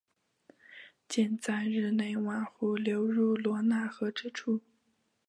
[1.07, 4.59] 建在日内瓦湖流入罗讷河之处。